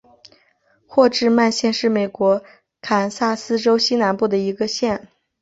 [0.87, 2.41] 霍治曼县是美国
[2.81, 5.07] 堪萨斯州西南部的一个县。